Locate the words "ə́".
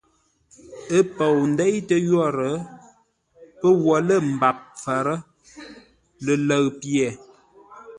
0.95-1.01